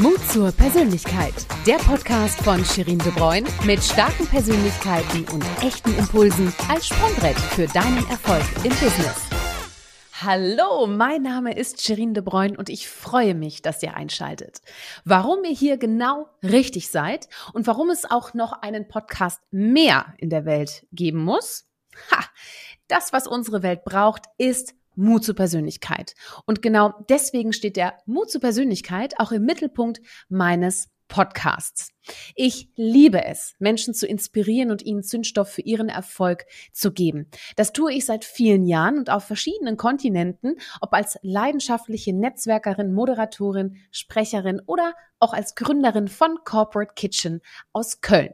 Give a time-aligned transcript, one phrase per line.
[0.00, 1.34] Mut zur Persönlichkeit.
[1.66, 7.66] Der Podcast von Shirin De Bruyne mit starken Persönlichkeiten und echten Impulsen als Sprungbrett für
[7.66, 9.28] deinen Erfolg im Business.
[10.22, 14.62] Hallo, mein Name ist Shirin De Bruyne und ich freue mich, dass ihr einschaltet.
[15.04, 20.30] Warum ihr hier genau richtig seid und warum es auch noch einen Podcast mehr in
[20.30, 21.66] der Welt geben muss?
[22.10, 22.24] Ha,
[22.88, 26.14] das, was unsere Welt braucht, ist Mut zur Persönlichkeit.
[26.46, 31.90] Und genau deswegen steht der Mut zur Persönlichkeit auch im Mittelpunkt meines Podcasts.
[32.34, 37.28] Ich liebe es, Menschen zu inspirieren und ihnen Zündstoff für ihren Erfolg zu geben.
[37.56, 43.76] Das tue ich seit vielen Jahren und auf verschiedenen Kontinenten, ob als leidenschaftliche Netzwerkerin, Moderatorin,
[43.90, 47.42] Sprecherin oder auch als Gründerin von Corporate Kitchen
[47.74, 48.32] aus Köln.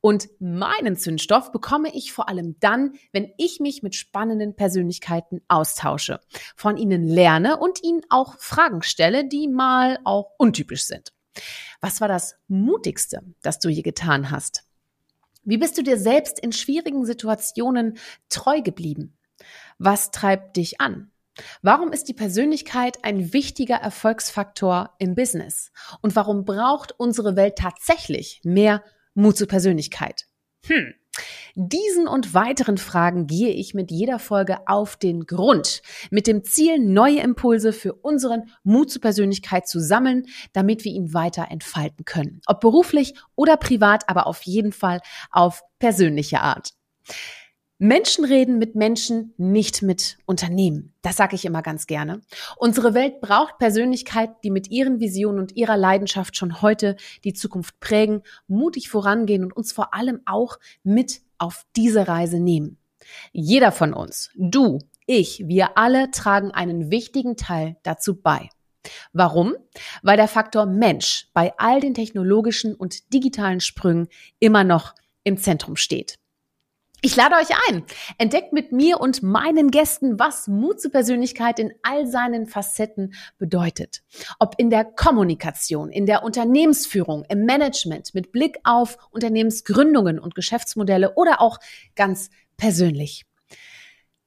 [0.00, 6.20] Und meinen Zündstoff bekomme ich vor allem dann, wenn ich mich mit spannenden Persönlichkeiten austausche,
[6.54, 11.12] von ihnen lerne und ihnen auch Fragen stelle, die mal auch untypisch sind.
[11.80, 14.64] Was war das Mutigste, das du hier getan hast?
[15.44, 19.16] Wie bist du dir selbst in schwierigen Situationen treu geblieben?
[19.78, 21.10] Was treibt dich an?
[21.62, 25.70] Warum ist die Persönlichkeit ein wichtiger Erfolgsfaktor im Business?
[26.00, 28.82] Und warum braucht unsere Welt tatsächlich mehr
[29.16, 30.26] Mut zur Persönlichkeit?
[30.66, 30.94] Hm.
[31.54, 36.78] Diesen und weiteren Fragen gehe ich mit jeder Folge auf den Grund, mit dem Ziel,
[36.78, 42.42] neue Impulse für unseren Mut zur Persönlichkeit zu sammeln, damit wir ihn weiter entfalten können.
[42.46, 45.00] Ob beruflich oder privat, aber auf jeden Fall
[45.30, 46.74] auf persönliche Art.
[47.78, 50.94] Menschen reden mit Menschen, nicht mit Unternehmen.
[51.02, 52.22] Das sage ich immer ganz gerne.
[52.56, 57.78] Unsere Welt braucht Persönlichkeiten, die mit ihren Visionen und ihrer Leidenschaft schon heute die Zukunft
[57.78, 62.78] prägen, mutig vorangehen und uns vor allem auch mit auf diese Reise nehmen.
[63.32, 68.48] Jeder von uns, du, ich, wir alle tragen einen wichtigen Teil dazu bei.
[69.12, 69.54] Warum?
[70.02, 74.08] Weil der Faktor Mensch bei all den technologischen und digitalen Sprüngen
[74.38, 76.18] immer noch im Zentrum steht.
[77.02, 77.84] Ich lade euch ein.
[78.18, 84.02] Entdeckt mit mir und meinen Gästen, was Mut zur Persönlichkeit in all seinen Facetten bedeutet.
[84.38, 91.14] Ob in der Kommunikation, in der Unternehmensführung, im Management, mit Blick auf Unternehmensgründungen und Geschäftsmodelle
[91.14, 91.58] oder auch
[91.94, 93.26] ganz persönlich.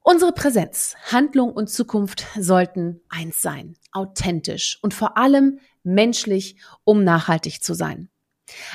[0.01, 7.63] Unsere Präsenz, Handlung und Zukunft sollten eins sein, authentisch und vor allem menschlich, um nachhaltig
[7.63, 8.09] zu sein.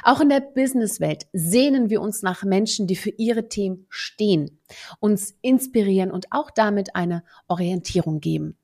[0.03, 4.61] Auch in der Businesswelt sehnen wir uns nach Menschen, die für ihre Themen stehen,
[5.01, 8.57] uns inspirieren und auch damit eine Orientierung geben.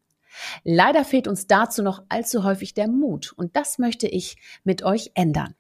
[0.65, 5.11] Leider fehlt uns dazu noch allzu häufig der Mut und das möchte ich mit euch
[5.15, 5.55] ändern.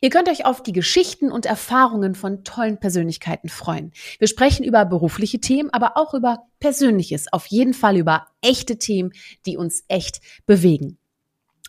[0.00, 3.92] Ihr könnt euch auf die Geschichten und Erfahrungen von tollen Persönlichkeiten freuen.
[4.18, 9.12] Wir sprechen über berufliche Themen, aber auch über Persönliches, auf jeden Fall über echte Themen,
[9.46, 10.98] die uns echt bewegen.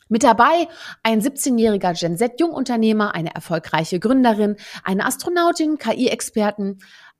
[0.07, 0.67] Mit dabei
[1.01, 6.77] ein 17-jähriger Gen Z-Jungunternehmer, eine erfolgreiche Gründerin, eine Astronautin, KI-Experten,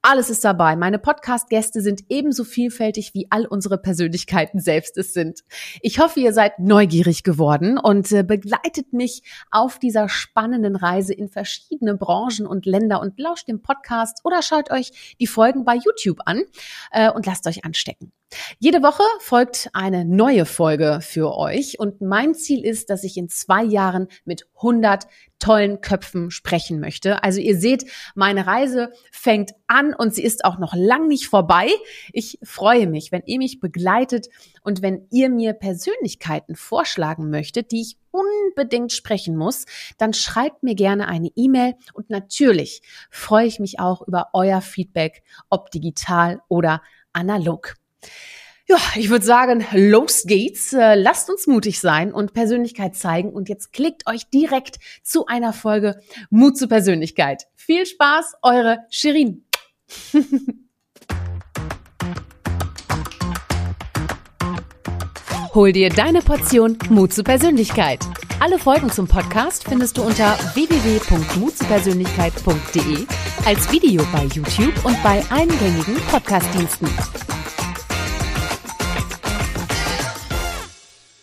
[0.07, 0.75] alles ist dabei.
[0.75, 5.39] Meine Podcast-Gäste sind ebenso vielfältig, wie all unsere Persönlichkeiten selbst es sind.
[5.81, 11.27] Ich hoffe, ihr seid neugierig geworden und äh, begleitet mich auf dieser spannenden Reise in
[11.27, 16.19] verschiedene Branchen und Länder und lauscht dem Podcast oder schaut euch die Folgen bei YouTube
[16.25, 16.43] an
[16.91, 18.11] äh, und lasst euch anstecken.
[18.59, 23.29] Jede Woche folgt eine neue Folge für euch und mein Ziel ist, dass ich in
[23.29, 25.07] zwei Jahren mit 100
[25.39, 27.23] tollen Köpfen sprechen möchte.
[27.23, 31.67] Also ihr seht, meine Reise fängt an und sie ist auch noch lang nicht vorbei.
[32.13, 34.27] Ich freue mich, wenn ihr mich begleitet
[34.63, 39.65] und wenn ihr mir Persönlichkeiten vorschlagen möchtet, die ich unbedingt sprechen muss,
[39.97, 42.81] dann schreibt mir gerne eine E-Mail und natürlich
[43.11, 46.81] freue ich mich auch über euer Feedback, ob digital oder
[47.13, 47.75] analog.
[48.67, 50.73] Ja, ich würde sagen, los geht's.
[50.73, 53.31] Äh, lasst uns mutig sein und Persönlichkeit zeigen.
[53.31, 55.99] Und jetzt klickt euch direkt zu einer Folge
[56.31, 57.45] Mut zur Persönlichkeit.
[57.55, 59.45] Viel Spaß, eure Shirin.
[65.53, 67.99] Hol dir deine Portion Mut zur Persönlichkeit.
[68.39, 73.05] Alle Folgen zum Podcast findest du unter www.mutzupersönlichkeit.de
[73.45, 76.89] als Video bei YouTube und bei eingängigen Podcastdiensten.